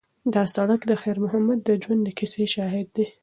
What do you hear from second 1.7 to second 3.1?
ژوند د کیسې شاهد دی.